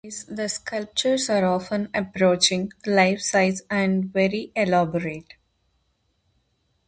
[0.03, 5.35] In these the sculptures are often approaching life-size and very elaborate.